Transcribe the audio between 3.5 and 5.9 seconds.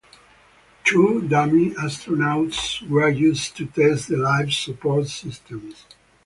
to test the life support systems.